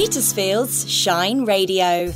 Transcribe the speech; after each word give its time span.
Petersfield's 0.00 0.90
Shine 0.90 1.44
Radio. 1.44 2.10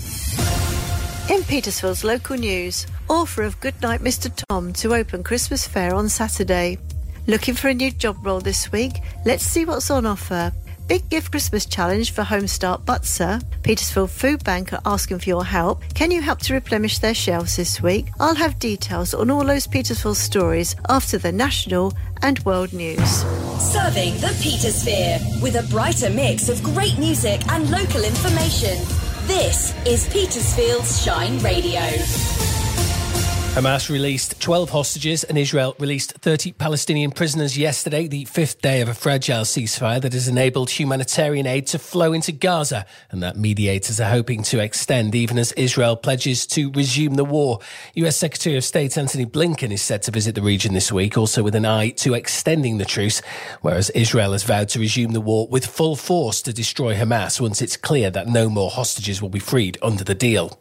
In 1.29 1.42
Petersfield's 1.42 2.03
local 2.03 2.34
news, 2.34 2.87
offer 3.10 3.42
of 3.42 3.60
Goodnight 3.60 4.00
Mr. 4.00 4.32
Tom 4.48 4.72
to 4.72 4.95
open 4.95 5.22
Christmas 5.22 5.68
fair 5.68 5.94
on 5.94 6.08
Saturday. 6.08 6.78
Looking 7.26 7.52
for 7.52 7.68
a 7.68 7.74
new 7.74 7.90
job 7.90 8.24
role 8.24 8.40
this 8.40 8.72
week? 8.72 9.02
Let's 9.26 9.44
see 9.44 9.66
what's 9.66 9.90
on 9.90 10.06
offer. 10.06 10.50
Big 10.86 11.08
Give 11.08 11.30
Christmas 11.30 11.64
Challenge 11.64 12.12
for 12.12 12.22
Homestart 12.22 12.85
Butser. 12.85 13.42
Petersfield 13.62 14.10
Food 14.10 14.44
Bank 14.44 14.72
are 14.72 14.82
asking 14.85 15.18
for 15.18 15.28
your 15.30 15.44
help. 15.44 15.82
Can 15.94 16.10
you 16.10 16.20
help 16.20 16.41
to 16.41 16.52
replenish 16.52 16.98
their 16.98 17.14
shelves 17.14 17.56
this 17.56 17.80
week? 17.80 18.09
I'll 18.20 18.34
have 18.34 18.59
details 18.59 19.14
on 19.14 19.30
all 19.30 19.45
those 19.45 19.66
Petersfield 19.66 20.18
stories 20.18 20.77
after 20.91 21.16
the 21.16 21.32
national 21.32 21.95
and 22.23 22.38
world 22.41 22.74
news. 22.74 23.24
Serving 23.60 24.14
the 24.20 24.34
Petersphere 24.42 25.20
with 25.42 25.56
a 25.56 25.66
brighter 25.70 26.10
mix 26.10 26.50
of 26.50 26.62
great 26.62 26.98
music 26.98 27.41
and 27.51 27.70
local 27.70 28.05
information. 28.05 28.76
This 29.26 29.74
is 29.87 30.06
Petersfield's 30.12 31.02
Shine 31.02 31.38
Radio. 31.38 32.53
Hamas 33.54 33.88
released 33.88 34.40
12 34.40 34.70
hostages 34.70 35.22
and 35.22 35.38
Israel 35.38 35.76
released 35.78 36.14
30 36.14 36.50
Palestinian 36.54 37.12
prisoners 37.12 37.56
yesterday, 37.56 38.08
the 38.08 38.24
fifth 38.24 38.60
day 38.60 38.80
of 38.80 38.88
a 38.88 38.95
fragile 38.95 39.45
ceasefire 39.45 40.00
that 40.00 40.12
has 40.12 40.26
enabled 40.26 40.70
humanitarian 40.70 41.46
aid 41.46 41.68
to 41.68 41.78
flow 41.78 42.12
into 42.12 42.32
Gaza 42.32 42.84
and 43.12 43.22
that 43.22 43.36
mediators 43.36 44.00
are 44.00 44.10
hoping 44.10 44.42
to 44.42 44.59
extend 44.59 45.14
even 45.14 45.38
as 45.38 45.52
Israel 45.52 45.95
pledges 45.95 46.48
to 46.48 46.72
resume 46.72 47.14
the 47.14 47.24
war. 47.24 47.60
US 47.95 48.16
Secretary 48.16 48.56
of 48.56 48.64
State 48.64 48.98
Antony 48.98 49.24
Blinken 49.24 49.70
is 49.70 49.82
set 49.82 50.02
to 50.02 50.10
visit 50.10 50.34
the 50.34 50.42
region 50.42 50.74
this 50.74 50.90
week, 50.90 51.16
also 51.16 51.45
with 51.45 51.54
an 51.54 51.64
eye 51.64 51.90
to 51.90 52.14
extending 52.14 52.78
the 52.78 52.84
truce, 52.84 53.23
whereas 53.60 53.88
Israel 53.90 54.32
has 54.32 54.42
vowed 54.42 54.68
to 54.70 54.80
resume 54.80 55.12
the 55.12 55.20
war 55.20 55.46
with 55.46 55.64
full 55.64 55.95
force 55.95 56.42
to 56.42 56.52
destroy 56.52 56.96
Hamas 56.96 57.40
once 57.40 57.62
it's 57.62 57.76
clear 57.76 58.10
that 58.10 58.26
no 58.26 58.50
more 58.50 58.70
hostages 58.70 59.23
will 59.23 59.28
be 59.28 59.38
freed 59.38 59.78
under 59.80 60.02
the 60.02 60.16
deal. 60.16 60.59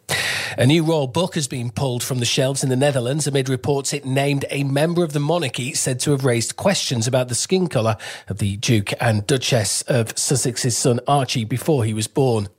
A 0.56 0.68
new 0.68 0.84
royal 0.84 1.08
book 1.08 1.34
has 1.34 1.48
been 1.48 1.72
pulled 1.72 2.04
from 2.04 2.20
the 2.20 2.26
shelves 2.26 2.64
in 2.64 2.70
the 2.70 2.76
Netherlands 2.76 3.26
amid 3.26 3.50
reports 3.50 3.92
it 3.92 4.06
named 4.06 4.46
a 4.52 4.64
member 4.64 5.04
of 5.04 5.12
the 5.12 5.20
monarchy 5.20 5.74
said 5.74 6.00
to 6.02 6.12
have 6.12 6.26
raised 6.26 6.58
questions 6.58 7.08
about 7.08 7.28
the 7.28 7.36
skin 7.36 7.68
colour 7.68 7.98
of 8.28 8.38
the 8.38 8.58
Duke 8.58 8.92
and 9.02 9.26
Duchess 9.26 9.82
of 9.84 10.16
Sussex's 10.16 10.78
son 10.78 11.00
Archie 11.08 11.44
before 11.44 11.86
he 11.86 11.94
was 11.94 12.08
born. 12.08 12.50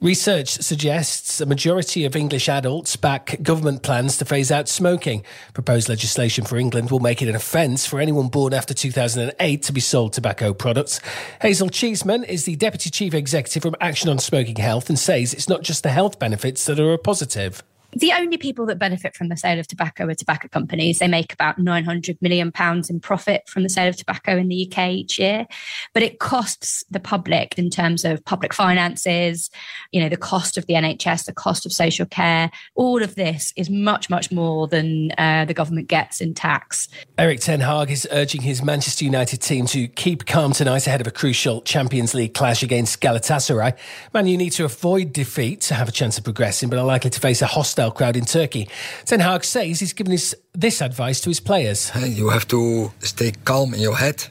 Research 0.00 0.50
suggests 0.50 1.40
a 1.40 1.46
majority 1.46 2.04
of 2.04 2.14
English 2.14 2.48
adults 2.48 2.96
back 2.96 3.40
government 3.42 3.82
plans 3.82 4.18
to 4.18 4.24
phase 4.24 4.50
out 4.50 4.68
smoking. 4.68 5.24
Proposed 5.54 5.88
legislation 5.88 6.44
for 6.44 6.56
England 6.56 6.90
will 6.90 7.00
make 7.00 7.22
it 7.22 7.28
an 7.28 7.34
offence 7.34 7.86
for 7.86 8.00
anyone 8.00 8.28
born 8.28 8.52
after 8.52 8.74
2008 8.74 9.62
to 9.62 9.72
be 9.72 9.80
sold 9.80 10.12
tobacco 10.12 10.52
products. 10.52 11.00
Hazel 11.40 11.70
Cheeseman 11.70 12.24
is 12.24 12.44
the 12.44 12.56
Deputy 12.56 12.90
Chief 12.90 13.14
Executive 13.14 13.62
from 13.62 13.76
Action 13.80 14.10
on 14.10 14.18
Smoking 14.18 14.56
Health 14.56 14.88
and 14.88 14.98
says 14.98 15.32
it's 15.32 15.48
not 15.48 15.62
just 15.62 15.82
the 15.82 15.90
health 15.90 16.18
benefits 16.18 16.66
that 16.66 16.80
are 16.80 16.92
a 16.92 16.98
positive 16.98 17.62
the 17.96 18.12
only 18.12 18.36
people 18.36 18.66
that 18.66 18.78
benefit 18.78 19.14
from 19.14 19.28
the 19.28 19.36
sale 19.36 19.58
of 19.58 19.66
tobacco 19.66 20.06
are 20.06 20.14
tobacco 20.14 20.48
companies. 20.48 20.98
They 20.98 21.08
make 21.08 21.32
about 21.32 21.58
900 21.58 22.20
million 22.20 22.52
pounds 22.52 22.90
in 22.90 23.00
profit 23.00 23.48
from 23.48 23.62
the 23.62 23.68
sale 23.68 23.88
of 23.88 23.96
tobacco 23.96 24.36
in 24.36 24.48
the 24.48 24.68
UK 24.70 24.90
each 24.90 25.18
year, 25.18 25.46
but 25.92 26.02
it 26.02 26.18
costs 26.18 26.84
the 26.90 27.00
public 27.00 27.58
in 27.58 27.70
terms 27.70 28.04
of 28.04 28.24
public 28.24 28.52
finances, 28.52 29.50
you 29.92 30.00
know, 30.00 30.08
the 30.08 30.16
cost 30.16 30.58
of 30.58 30.66
the 30.66 30.74
NHS, 30.74 31.26
the 31.26 31.32
cost 31.32 31.66
of 31.66 31.72
social 31.72 32.06
care. 32.06 32.50
All 32.74 33.02
of 33.02 33.14
this 33.14 33.52
is 33.56 33.70
much, 33.70 34.10
much 34.10 34.32
more 34.32 34.66
than 34.66 35.12
uh, 35.18 35.44
the 35.44 35.54
government 35.54 35.88
gets 35.88 36.20
in 36.20 36.34
tax. 36.34 36.88
Erik 37.18 37.40
Ten 37.40 37.60
Hag 37.60 37.90
is 37.90 38.08
urging 38.10 38.42
his 38.42 38.62
Manchester 38.62 39.04
United 39.04 39.38
team 39.38 39.66
to 39.66 39.88
keep 39.88 40.26
calm 40.26 40.52
tonight 40.52 40.86
ahead 40.86 41.00
of 41.00 41.06
a 41.06 41.10
crucial 41.10 41.60
Champions 41.62 42.14
League 42.14 42.34
clash 42.34 42.62
against 42.62 43.00
Galatasaray. 43.00 43.76
Man, 44.12 44.26
you 44.26 44.36
need 44.36 44.50
to 44.50 44.64
avoid 44.64 45.12
defeat 45.12 45.60
to 45.62 45.74
have 45.74 45.88
a 45.88 45.92
chance 45.92 46.18
of 46.18 46.24
progressing, 46.24 46.68
but 46.68 46.78
are 46.78 46.84
likely 46.84 47.10
to 47.10 47.20
face 47.20 47.42
a 47.42 47.46
hostile 47.46 47.83
crowd 47.90 48.16
in 48.16 48.24
Turkey. 48.24 48.68
Ten 49.04 49.20
Hag 49.20 49.44
says 49.44 49.80
he's 49.80 49.92
given 49.92 50.12
his, 50.12 50.36
this 50.52 50.80
advice 50.80 51.20
to 51.22 51.30
his 51.30 51.40
players. 51.40 51.90
You 51.96 52.28
have 52.30 52.46
to 52.48 52.92
stay 53.00 53.32
calm 53.44 53.74
in 53.74 53.80
your 53.80 53.96
head 53.96 54.26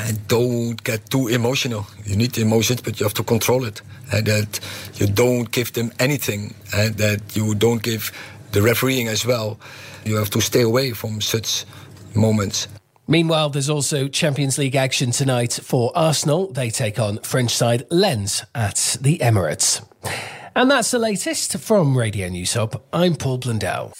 and 0.00 0.26
don't 0.28 0.82
get 0.82 1.10
too 1.10 1.28
emotional. 1.28 1.86
You 2.04 2.16
need 2.16 2.38
emotions, 2.38 2.80
but 2.80 2.98
you 2.98 3.04
have 3.04 3.14
to 3.14 3.24
control 3.24 3.64
it. 3.64 3.82
And 4.12 4.26
that 4.26 4.60
you 4.94 5.06
don't 5.06 5.50
give 5.50 5.72
them 5.72 5.92
anything, 5.98 6.54
and 6.74 6.94
that 6.96 7.34
you 7.34 7.54
don't 7.54 7.82
give 7.82 8.12
the 8.52 8.60
refereeing 8.60 9.08
as 9.08 9.24
well. 9.24 9.58
You 10.04 10.16
have 10.16 10.30
to 10.30 10.40
stay 10.40 10.62
away 10.62 10.92
from 10.92 11.20
such 11.20 11.64
moments. 12.14 12.68
Meanwhile, 13.08 13.50
there's 13.50 13.70
also 13.70 14.08
Champions 14.08 14.58
League 14.58 14.76
action 14.76 15.10
tonight 15.10 15.58
for 15.62 15.92
Arsenal. 15.94 16.52
They 16.52 16.70
take 16.70 16.98
on 16.98 17.18
French 17.18 17.54
side 17.54 17.84
Lens 17.90 18.44
at 18.54 18.96
the 19.00 19.18
Emirates. 19.18 19.82
And 20.54 20.70
that's 20.70 20.90
the 20.90 20.98
latest 20.98 21.58
from 21.58 21.96
Radio 21.96 22.28
News 22.28 22.52
Hub. 22.54 22.82
I'm 22.92 23.14
Paul 23.14 23.38
Blundell. 23.38 23.92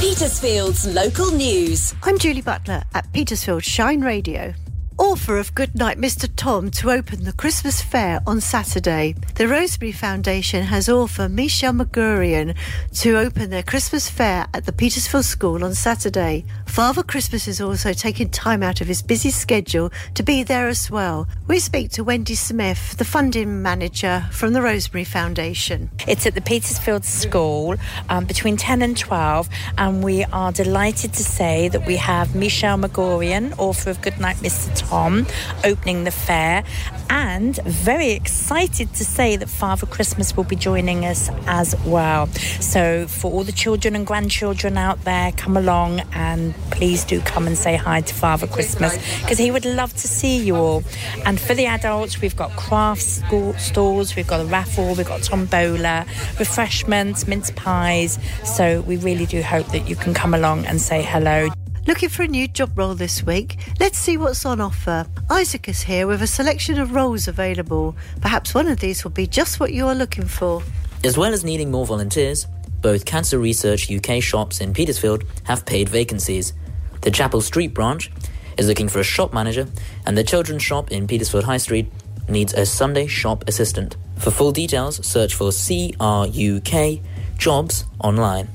Petersfield's 0.00 0.86
local 0.92 1.30
news. 1.30 1.94
I'm 2.02 2.18
Julie 2.18 2.42
Butler 2.42 2.82
at 2.94 3.10
Petersfield 3.12 3.64
Shine 3.64 4.00
Radio. 4.00 4.52
Offer 4.96 5.38
of 5.38 5.54
Goodnight 5.56 5.98
Mr. 5.98 6.30
Tom 6.36 6.70
to 6.70 6.90
open 6.90 7.24
the 7.24 7.32
Christmas 7.32 7.82
fair 7.82 8.20
on 8.28 8.40
Saturday. 8.40 9.16
The 9.34 9.48
Rosemary 9.48 9.90
Foundation 9.90 10.62
has 10.64 10.88
offered 10.88 11.32
Michelle 11.32 11.72
Magorian 11.72 12.54
to 12.98 13.18
open 13.18 13.50
their 13.50 13.64
Christmas 13.64 14.08
fair 14.08 14.46
at 14.54 14.66
the 14.66 14.72
Petersfield 14.72 15.24
School 15.24 15.64
on 15.64 15.74
Saturday. 15.74 16.44
Father 16.66 17.02
Christmas 17.02 17.48
is 17.48 17.60
also 17.60 17.92
taking 17.92 18.30
time 18.30 18.62
out 18.62 18.80
of 18.80 18.86
his 18.86 19.02
busy 19.02 19.30
schedule 19.30 19.90
to 20.14 20.22
be 20.22 20.44
there 20.44 20.68
as 20.68 20.88
well. 20.90 21.26
We 21.48 21.58
speak 21.58 21.90
to 21.92 22.04
Wendy 22.04 22.36
Smith, 22.36 22.96
the 22.96 23.04
funding 23.04 23.62
manager 23.62 24.26
from 24.30 24.52
the 24.52 24.62
Rosemary 24.62 25.04
Foundation. 25.04 25.90
It's 26.06 26.24
at 26.24 26.34
the 26.34 26.40
Petersfield 26.40 27.04
School 27.04 27.74
um, 28.08 28.26
between 28.26 28.56
10 28.56 28.82
and 28.82 28.96
12, 28.96 29.48
and 29.76 30.04
we 30.04 30.24
are 30.24 30.52
delighted 30.52 31.12
to 31.14 31.24
say 31.24 31.68
that 31.68 31.84
we 31.84 31.96
have 31.96 32.36
Michelle 32.36 32.76
Magorian, 32.76 33.52
author 33.54 33.90
of 33.90 34.00
Goodnight 34.00 34.36
Mr. 34.36 34.72
Tom 34.76 34.83
Tom 34.88 35.26
opening 35.64 36.04
the 36.04 36.10
fair, 36.10 36.64
and 37.10 37.56
very 37.64 38.10
excited 38.10 38.92
to 38.94 39.04
say 39.04 39.36
that 39.36 39.48
Father 39.48 39.86
Christmas 39.86 40.36
will 40.36 40.44
be 40.44 40.56
joining 40.56 41.04
us 41.04 41.30
as 41.46 41.74
well. 41.84 42.26
So, 42.60 43.06
for 43.06 43.30
all 43.32 43.44
the 43.44 43.52
children 43.52 43.96
and 43.96 44.06
grandchildren 44.06 44.76
out 44.76 45.04
there, 45.04 45.32
come 45.32 45.56
along 45.56 46.00
and 46.12 46.54
please 46.70 47.04
do 47.04 47.20
come 47.20 47.46
and 47.46 47.56
say 47.56 47.76
hi 47.76 48.00
to 48.00 48.14
Father 48.14 48.46
Christmas 48.46 48.96
because 49.20 49.38
he 49.38 49.50
would 49.50 49.64
love 49.64 49.92
to 49.94 50.08
see 50.08 50.38
you 50.38 50.56
all. 50.56 50.82
And 51.24 51.40
for 51.40 51.54
the 51.54 51.66
adults, 51.66 52.20
we've 52.20 52.36
got 52.36 52.50
craft 52.56 53.02
stores, 53.02 54.16
we've 54.16 54.26
got 54.26 54.40
a 54.40 54.46
raffle, 54.46 54.94
we've 54.94 55.06
got 55.06 55.22
tombola, 55.22 56.06
refreshments, 56.38 57.26
mince 57.26 57.50
pies. 57.52 58.18
So, 58.44 58.82
we 58.82 58.96
really 58.96 59.26
do 59.26 59.42
hope 59.42 59.66
that 59.68 59.88
you 59.88 59.96
can 59.96 60.14
come 60.14 60.34
along 60.34 60.66
and 60.66 60.80
say 60.80 61.02
hello. 61.02 61.53
Looking 61.86 62.08
for 62.08 62.22
a 62.22 62.26
new 62.26 62.48
job 62.48 62.78
role 62.78 62.94
this 62.94 63.22
week? 63.22 63.58
Let's 63.78 63.98
see 63.98 64.16
what's 64.16 64.46
on 64.46 64.58
offer. 64.58 65.06
Isaac 65.28 65.68
is 65.68 65.82
here 65.82 66.06
with 66.06 66.22
a 66.22 66.26
selection 66.26 66.80
of 66.80 66.94
roles 66.94 67.28
available. 67.28 67.94
Perhaps 68.22 68.54
one 68.54 68.68
of 68.68 68.80
these 68.80 69.04
will 69.04 69.10
be 69.10 69.26
just 69.26 69.60
what 69.60 69.74
you 69.74 69.86
are 69.88 69.94
looking 69.94 70.24
for. 70.24 70.62
As 71.04 71.18
well 71.18 71.34
as 71.34 71.44
needing 71.44 71.70
more 71.70 71.84
volunteers, 71.84 72.46
both 72.80 73.04
Cancer 73.04 73.38
Research 73.38 73.90
UK 73.90 74.22
shops 74.22 74.62
in 74.62 74.72
Petersfield 74.72 75.24
have 75.42 75.66
paid 75.66 75.90
vacancies. 75.90 76.54
The 77.02 77.10
Chapel 77.10 77.42
Street 77.42 77.74
branch 77.74 78.10
is 78.56 78.66
looking 78.66 78.88
for 78.88 79.00
a 79.00 79.04
shop 79.04 79.34
manager, 79.34 79.68
and 80.06 80.16
the 80.16 80.24
children's 80.24 80.62
shop 80.62 80.90
in 80.90 81.06
Petersfield 81.06 81.44
High 81.44 81.58
Street 81.58 81.92
needs 82.30 82.54
a 82.54 82.64
Sunday 82.64 83.06
shop 83.06 83.44
assistant. 83.46 83.96
For 84.16 84.30
full 84.30 84.52
details, 84.52 85.06
search 85.06 85.34
for 85.34 85.50
CRUK 85.50 87.02
jobs 87.36 87.84
online. 88.00 88.48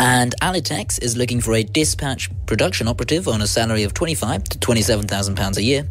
And 0.00 0.34
Alitex 0.40 1.02
is 1.02 1.16
looking 1.16 1.40
for 1.40 1.54
a 1.54 1.64
dispatch 1.64 2.30
production 2.46 2.86
operative 2.86 3.26
on 3.26 3.42
a 3.42 3.46
salary 3.46 3.82
of 3.82 3.94
25 3.94 4.44
to 4.44 4.58
27,000 4.58 5.34
pounds 5.34 5.58
a 5.58 5.62
year. 5.62 5.88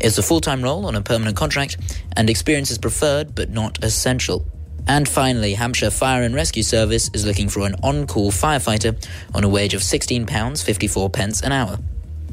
It's 0.00 0.18
a 0.18 0.22
full-time 0.22 0.62
role 0.62 0.86
on 0.86 0.96
a 0.96 1.00
permanent 1.00 1.36
contract 1.36 1.76
and 2.16 2.28
experience 2.28 2.70
is 2.70 2.78
preferred 2.78 3.34
but 3.34 3.50
not 3.50 3.82
essential. 3.84 4.44
And 4.88 5.08
finally, 5.08 5.54
Hampshire 5.54 5.90
Fire 5.90 6.22
and 6.22 6.34
Rescue 6.34 6.62
Service 6.62 7.10
is 7.12 7.24
looking 7.24 7.48
for 7.48 7.66
an 7.66 7.76
on-call 7.82 8.30
firefighter 8.30 8.94
on 9.34 9.42
a 9.42 9.48
wage 9.48 9.74
of 9.74 9.80
£16.54 9.80 11.12
pence 11.12 11.40
an 11.40 11.52
hour. 11.52 11.78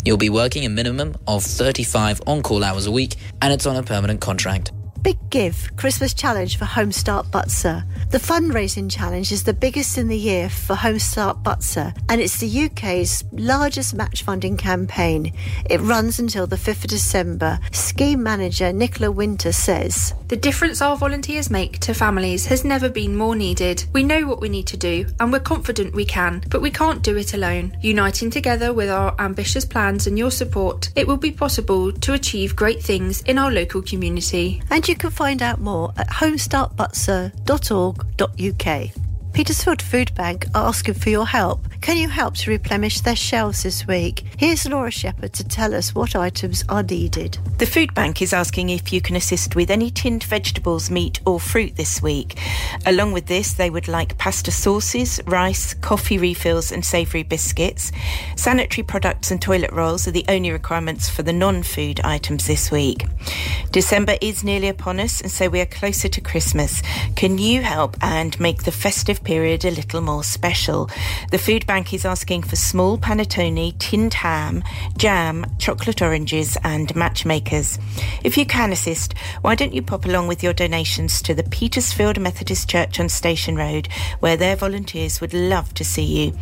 You'll 0.03 0.17
be 0.17 0.29
working 0.29 0.65
a 0.65 0.69
minimum 0.69 1.15
of 1.27 1.43
35 1.43 2.21
on-call 2.27 2.63
hours 2.63 2.85
a 2.85 2.91
week 2.91 3.15
and 3.41 3.53
it's 3.53 3.65
on 3.65 3.75
a 3.75 3.83
permanent 3.83 4.19
contract. 4.19 4.71
Big 5.03 5.17
Give 5.29 5.69
Christmas 5.75 6.13
Challenge 6.13 6.57
for 6.57 6.63
Homestart 6.63 7.25
Butser. 7.29 7.83
The 8.09 8.19
fundraising 8.19 8.89
challenge 8.89 9.33
is 9.33 9.43
the 9.43 9.53
biggest 9.53 9.97
in 9.97 10.07
the 10.07 10.17
year 10.17 10.47
for 10.47 10.75
Homestart 10.77 11.43
Butser 11.43 11.93
and 12.07 12.21
it's 12.21 12.39
the 12.39 12.65
UK's 12.65 13.25
largest 13.33 13.95
match 13.95 14.23
funding 14.23 14.55
campaign. 14.55 15.33
It 15.69 15.81
runs 15.81 16.19
until 16.19 16.47
the 16.47 16.55
5th 16.55 16.85
of 16.85 16.91
December. 16.91 17.59
Scheme 17.73 18.23
manager 18.23 18.71
Nicola 18.71 19.11
Winter 19.11 19.51
says 19.51 20.13
The 20.29 20.37
difference 20.37 20.81
our 20.81 20.95
volunteers 20.95 21.49
make 21.49 21.79
to 21.79 21.93
families 21.93 22.45
has 22.45 22.63
never 22.63 22.87
been 22.87 23.17
more 23.17 23.35
needed. 23.35 23.83
We 23.91 24.03
know 24.03 24.25
what 24.25 24.39
we 24.39 24.47
need 24.47 24.67
to 24.67 24.77
do 24.77 25.07
and 25.19 25.33
we're 25.33 25.39
confident 25.41 25.93
we 25.93 26.05
can, 26.05 26.43
but 26.49 26.61
we 26.61 26.71
can't 26.71 27.01
do 27.01 27.17
it 27.17 27.33
alone. 27.33 27.75
Uniting 27.81 28.29
together 28.29 28.71
with 28.71 28.89
our 28.89 29.13
ambitious 29.19 29.65
plans 29.65 30.07
and 30.07 30.17
your 30.17 30.31
support, 30.31 30.91
it 30.95 31.07
will 31.07 31.17
be 31.17 31.31
possible 31.31 31.91
to 31.91 32.13
achieve 32.13 32.55
great 32.55 32.81
things 32.81 33.21
in 33.23 33.37
our 33.37 33.51
local 33.51 33.81
community. 33.81 34.61
And 34.69 34.87
you 34.87 34.92
you 34.93 34.97
can 34.97 35.09
find 35.09 35.41
out 35.41 35.59
more 35.59 35.91
at 35.97 36.07
homestartbutser.org.uk. 36.07 39.02
Petersfield 39.33 39.81
Food 39.81 40.13
Bank 40.13 40.45
are 40.53 40.67
asking 40.67 40.93
for 40.93 41.09
your 41.09 41.25
help. 41.25 41.59
Can 41.81 41.97
you 41.97 42.07
help 42.07 42.35
to 42.35 42.51
replenish 42.51 43.01
their 43.01 43.15
shelves 43.15 43.63
this 43.63 43.87
week? 43.87 44.23
Here's 44.37 44.69
Laura 44.69 44.91
Shepherd 44.91 45.33
to 45.33 45.43
tell 45.43 45.73
us 45.73 45.95
what 45.95 46.15
items 46.15 46.63
are 46.69 46.83
needed. 46.83 47.39
The 47.57 47.65
Food 47.65 47.95
Bank 47.95 48.21
is 48.21 48.31
asking 48.31 48.69
if 48.69 48.93
you 48.93 49.01
can 49.01 49.15
assist 49.15 49.55
with 49.55 49.71
any 49.71 49.89
tinned 49.89 50.23
vegetables, 50.23 50.91
meat, 50.91 51.19
or 51.25 51.39
fruit 51.39 51.75
this 51.75 51.99
week. 52.01 52.39
Along 52.85 53.11
with 53.11 53.25
this, 53.25 53.53
they 53.53 53.71
would 53.71 53.87
like 53.87 54.17
pasta 54.19 54.51
sauces, 54.51 55.19
rice, 55.25 55.73
coffee 55.73 56.19
refills, 56.19 56.71
and 56.71 56.85
savoury 56.85 57.23
biscuits. 57.23 57.91
Sanitary 58.35 58.85
products 58.85 59.31
and 59.31 59.41
toilet 59.41 59.71
rolls 59.71 60.07
are 60.07 60.11
the 60.11 60.25
only 60.29 60.51
requirements 60.51 61.09
for 61.09 61.23
the 61.23 61.33
non 61.33 61.63
food 61.63 61.99
items 62.01 62.45
this 62.45 62.71
week. 62.71 63.05
December 63.71 64.15
is 64.21 64.43
nearly 64.43 64.67
upon 64.67 64.99
us, 64.99 65.21
and 65.21 65.31
so 65.31 65.49
we 65.49 65.59
are 65.59 65.65
closer 65.65 66.07
to 66.07 66.21
Christmas. 66.21 66.83
Can 67.15 67.39
you 67.39 67.61
help 67.61 67.97
and 68.01 68.39
make 68.39 68.63
the 68.63 68.71
festive 68.71 69.22
period 69.23 69.65
a 69.65 69.71
little 69.71 70.01
more 70.01 70.23
special. 70.23 70.89
The 71.31 71.37
Food 71.37 71.65
Bank 71.65 71.93
is 71.93 72.05
asking 72.05 72.43
for 72.43 72.55
small 72.55 72.97
panettone, 72.97 73.77
tinned 73.79 74.13
ham, 74.13 74.63
jam, 74.97 75.45
chocolate 75.57 76.01
oranges, 76.01 76.57
and 76.63 76.95
matchmakers. 76.95 77.79
If 78.23 78.37
you 78.37 78.45
can 78.45 78.71
assist, 78.71 79.17
why 79.41 79.55
don't 79.55 79.73
you 79.73 79.81
pop 79.81 80.05
along 80.05 80.27
with 80.27 80.43
your 80.43 80.53
donations 80.53 81.21
to 81.23 81.33
the 81.33 81.43
Petersfield 81.43 82.19
Methodist 82.19 82.69
Church 82.69 82.99
on 82.99 83.09
Station 83.09 83.55
Road, 83.55 83.87
where 84.19 84.37
their 84.37 84.55
volunteers 84.55 85.21
would 85.21 85.33
love 85.33 85.73
to 85.75 85.85
see 85.85 86.03
you. 86.25 86.37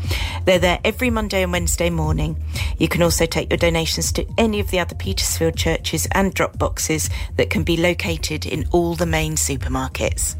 They're 0.45 0.59
there 0.59 0.79
every 0.83 1.09
Monday 1.09 1.43
and 1.43 1.51
Wednesday 1.51 1.89
morning. 1.89 2.41
You 2.77 2.87
can 2.87 3.01
also 3.01 3.25
take 3.25 3.49
your 3.49 3.57
donations 3.57 4.11
to 4.13 4.25
any 4.37 4.59
of 4.59 4.71
the 4.71 4.79
other 4.79 4.95
Petersfield 4.95 5.55
churches 5.55 6.07
and 6.11 6.33
drop 6.33 6.57
boxes 6.57 7.09
that 7.37 7.49
can 7.49 7.63
be 7.63 7.77
located 7.77 8.45
in 8.45 8.67
all 8.71 8.95
the 8.95 9.05
main 9.05 9.35
supermarkets. 9.35 10.35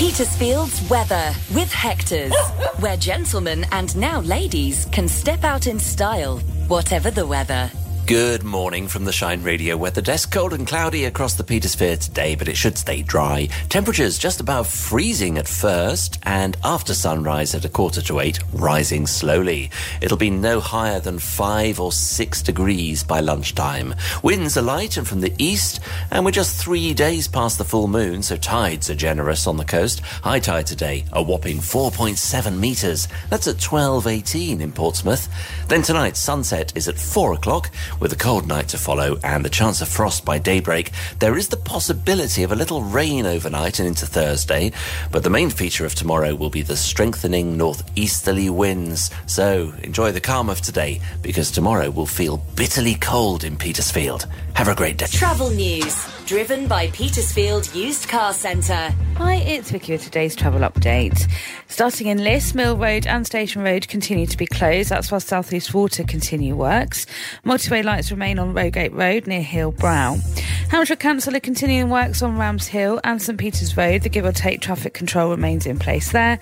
Petersfield's 0.00 0.80
weather 0.88 1.34
with 1.54 1.70
Hector's, 1.70 2.34
where 2.78 2.96
gentlemen 2.96 3.66
and 3.70 3.94
now 3.94 4.20
ladies 4.22 4.86
can 4.86 5.06
step 5.06 5.44
out 5.44 5.66
in 5.66 5.78
style, 5.78 6.38
whatever 6.68 7.10
the 7.10 7.26
weather. 7.26 7.70
Good 8.10 8.42
morning 8.42 8.88
from 8.88 9.04
the 9.04 9.12
Shine 9.12 9.44
Radio 9.44 9.76
weather 9.76 10.00
desk. 10.00 10.32
Cold 10.32 10.52
and 10.52 10.66
cloudy 10.66 11.04
across 11.04 11.34
the 11.34 11.44
Petersphere 11.44 11.96
today, 11.96 12.34
but 12.34 12.48
it 12.48 12.56
should 12.56 12.76
stay 12.76 13.02
dry. 13.02 13.46
Temperatures 13.68 14.18
just 14.18 14.40
above 14.40 14.66
freezing 14.66 15.38
at 15.38 15.46
first, 15.46 16.18
and 16.24 16.56
after 16.64 16.92
sunrise 16.92 17.54
at 17.54 17.64
a 17.64 17.68
quarter 17.68 18.02
to 18.02 18.18
eight, 18.18 18.40
rising 18.52 19.06
slowly. 19.06 19.70
It'll 20.02 20.16
be 20.16 20.28
no 20.28 20.58
higher 20.58 20.98
than 20.98 21.20
five 21.20 21.78
or 21.78 21.92
six 21.92 22.42
degrees 22.42 23.04
by 23.04 23.20
lunchtime. 23.20 23.94
Winds 24.24 24.56
are 24.56 24.62
light 24.62 24.96
and 24.96 25.06
from 25.06 25.20
the 25.20 25.32
east, 25.38 25.78
and 26.10 26.24
we're 26.24 26.32
just 26.32 26.60
three 26.60 26.92
days 26.92 27.28
past 27.28 27.58
the 27.58 27.64
full 27.64 27.86
moon, 27.86 28.24
so 28.24 28.36
tides 28.36 28.90
are 28.90 28.96
generous 28.96 29.46
on 29.46 29.56
the 29.56 29.64
coast. 29.64 30.00
High 30.00 30.40
tide 30.40 30.66
today, 30.66 31.04
a 31.12 31.22
whopping 31.22 31.58
4.7 31.58 32.58
metres. 32.58 33.06
That's 33.28 33.46
at 33.46 33.58
12.18 33.58 34.58
in 34.58 34.72
Portsmouth. 34.72 35.28
Then 35.68 35.82
tonight, 35.82 36.16
sunset 36.16 36.72
is 36.76 36.88
at 36.88 36.98
four 36.98 37.34
o'clock 37.34 37.70
with 38.00 38.12
a 38.12 38.16
cold 38.16 38.48
night 38.48 38.68
to 38.68 38.78
follow 38.78 39.18
and 39.22 39.44
the 39.44 39.50
chance 39.50 39.80
of 39.80 39.88
frost 39.88 40.24
by 40.24 40.38
daybreak, 40.38 40.90
there 41.18 41.36
is 41.36 41.48
the 41.48 41.56
possibility 41.56 42.42
of 42.42 42.50
a 42.50 42.56
little 42.56 42.82
rain 42.82 43.26
overnight 43.26 43.78
and 43.78 43.86
into 43.86 44.06
Thursday, 44.06 44.72
but 45.12 45.22
the 45.22 45.30
main 45.30 45.50
feature 45.50 45.86
of 45.86 45.94
tomorrow 45.94 46.34
will 46.34 46.50
be 46.50 46.62
the 46.62 46.76
strengthening 46.76 47.56
northeasterly 47.56 48.50
winds. 48.50 49.10
So 49.26 49.72
enjoy 49.82 50.12
the 50.12 50.20
calm 50.20 50.48
of 50.48 50.60
today 50.60 51.00
because 51.22 51.50
tomorrow 51.50 51.90
will 51.90 52.06
feel 52.06 52.38
bitterly 52.56 52.94
cold 52.94 53.44
in 53.44 53.56
Petersfield. 53.56 54.26
Have 54.54 54.68
a 54.68 54.74
great 54.74 54.96
day. 54.96 55.06
Travel 55.06 55.50
news 55.50 56.06
driven 56.30 56.68
by 56.68 56.86
Petersfield 56.92 57.74
Used 57.74 58.08
Car 58.08 58.32
Centre. 58.32 58.94
Hi, 59.16 59.34
it's 59.34 59.72
Vicky 59.72 59.90
with 59.90 60.04
today's 60.04 60.36
travel 60.36 60.60
update. 60.60 61.28
Starting 61.66 62.06
in 62.06 62.22
Liss, 62.22 62.54
Mill 62.54 62.76
Road 62.76 63.04
and 63.06 63.26
Station 63.26 63.62
Road 63.62 63.88
continue 63.88 64.26
to 64.26 64.36
be 64.36 64.46
closed. 64.46 64.90
That's 64.90 65.10
while 65.10 65.20
South 65.20 65.52
East 65.52 65.74
Water 65.74 66.04
continue 66.04 66.54
works. 66.54 67.06
Motorway 67.44 67.82
lights 67.90 68.12
remain 68.12 68.38
on 68.38 68.54
Rogate 68.54 68.92
Road 68.92 69.26
near 69.26 69.42
Hill 69.42 69.72
Brow. 69.72 70.16
Hampshire 70.70 70.94
Council 70.94 71.34
are 71.34 71.40
continuing 71.40 71.90
works 71.90 72.22
on 72.22 72.38
Rams 72.38 72.68
Hill 72.68 73.00
and 73.02 73.20
St 73.20 73.36
Peter's 73.36 73.76
Road. 73.76 74.02
The 74.02 74.08
give 74.08 74.24
or 74.24 74.30
take 74.30 74.60
traffic 74.60 74.94
control 74.94 75.32
remains 75.32 75.66
in 75.66 75.80
place 75.80 76.12
there. 76.12 76.38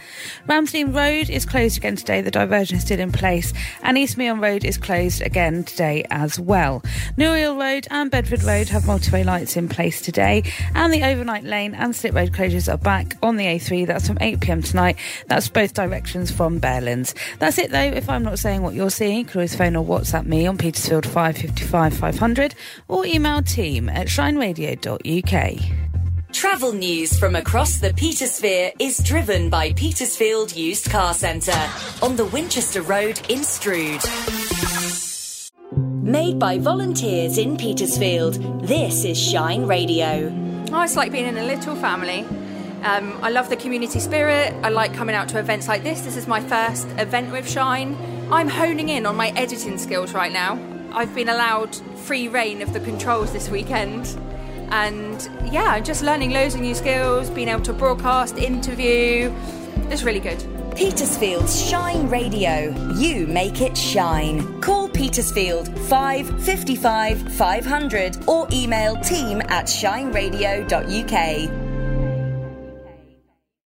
Ramsdean 0.46 0.94
Road 0.94 1.30
is 1.30 1.46
closed 1.46 1.78
again 1.78 1.96
today. 1.96 2.20
The 2.20 2.30
diversion 2.30 2.76
is 2.76 2.82
still 2.82 3.00
in 3.00 3.10
place. 3.10 3.54
And 3.82 3.96
East 3.96 4.18
Meon 4.18 4.38
Road 4.38 4.66
is 4.66 4.76
closed 4.76 5.22
again 5.22 5.64
today 5.64 6.04
as 6.10 6.38
well. 6.38 6.82
Noreuil 7.16 7.58
Road 7.58 7.88
and 7.90 8.10
Bedford 8.10 8.42
Road 8.42 8.68
have 8.68 8.82
motorway 8.82 9.24
lights 9.24 9.56
in 9.56 9.66
place 9.66 10.02
today. 10.02 10.42
And 10.74 10.92
the 10.92 11.04
overnight 11.04 11.44
lane 11.44 11.74
and 11.74 11.96
slip 11.96 12.14
road 12.14 12.32
closures 12.32 12.70
are 12.70 12.76
back 12.76 13.16
on 13.22 13.38
the 13.38 13.46
A3. 13.46 13.86
That's 13.86 14.08
from 14.08 14.18
8pm 14.18 14.62
tonight. 14.62 14.98
That's 15.28 15.48
both 15.48 15.72
directions 15.72 16.30
from 16.30 16.60
Bearlands. 16.60 17.14
That's 17.38 17.56
it 17.56 17.70
though. 17.70 17.78
If 17.78 18.10
I'm 18.10 18.24
not 18.24 18.38
saying 18.38 18.60
what 18.60 18.74
you're 18.74 18.90
seeing, 18.90 19.20
you 19.20 19.24
can 19.24 19.38
always 19.38 19.56
phone 19.56 19.74
or 19.74 19.86
WhatsApp 19.86 20.26
me 20.26 20.46
on 20.46 20.58
Petersfield 20.58 21.06
555 21.06 21.94
500 21.94 22.54
or 22.88 23.06
email 23.06 23.40
team 23.40 23.88
at 23.88 24.17
shineradio.uk. 24.18 26.32
Travel 26.32 26.72
news 26.72 27.16
from 27.16 27.36
across 27.36 27.76
the 27.76 27.90
Petersphere 27.90 28.72
is 28.80 28.98
driven 28.98 29.48
by 29.48 29.72
Petersfield 29.74 30.56
Used 30.56 30.90
Car 30.90 31.14
Centre 31.14 31.70
on 32.02 32.16
the 32.16 32.24
Winchester 32.24 32.82
Road 32.82 33.20
in 33.28 33.44
Stroud. 33.44 34.00
Made 36.02 36.40
by 36.40 36.58
volunteers 36.58 37.38
in 37.38 37.56
Petersfield, 37.56 38.66
this 38.66 39.04
is 39.04 39.16
Shine 39.16 39.66
Radio. 39.66 40.32
Oh, 40.72 40.82
it's 40.82 40.96
like 40.96 41.12
being 41.12 41.26
in 41.26 41.38
a 41.38 41.44
little 41.44 41.76
family. 41.76 42.22
Um, 42.82 43.16
I 43.22 43.30
love 43.30 43.48
the 43.48 43.56
community 43.56 44.00
spirit. 44.00 44.52
I 44.64 44.70
like 44.70 44.94
coming 44.94 45.14
out 45.14 45.28
to 45.28 45.38
events 45.38 45.68
like 45.68 45.84
this. 45.84 46.00
This 46.00 46.16
is 46.16 46.26
my 46.26 46.40
first 46.40 46.88
event 46.98 47.30
with 47.30 47.48
Shine. 47.48 47.96
I'm 48.32 48.48
honing 48.48 48.88
in 48.88 49.06
on 49.06 49.14
my 49.14 49.28
editing 49.36 49.78
skills 49.78 50.12
right 50.12 50.32
now. 50.32 50.58
I've 50.92 51.14
been 51.14 51.28
allowed 51.28 51.74
free 51.96 52.28
rein 52.28 52.62
of 52.62 52.72
the 52.72 52.80
controls 52.80 53.32
this 53.32 53.48
weekend. 53.48 54.18
And 54.70 55.28
yeah, 55.52 55.80
just 55.80 56.02
learning 56.02 56.30
loads 56.30 56.54
of 56.54 56.60
new 56.60 56.74
skills, 56.74 57.30
being 57.30 57.48
able 57.48 57.62
to 57.62 57.72
broadcast, 57.72 58.36
interview. 58.36 59.34
It's 59.90 60.02
really 60.02 60.20
good. 60.20 60.44
Petersfield's 60.76 61.68
Shine 61.68 62.08
Radio. 62.08 62.72
You 62.94 63.26
make 63.26 63.60
it 63.60 63.76
shine. 63.76 64.60
Call 64.60 64.88
Petersfield 64.88 65.66
555 65.88 67.34
500 67.34 68.28
or 68.28 68.46
email 68.52 68.94
team 68.96 69.40
at 69.48 69.66
shineradio.uk. 69.66 71.67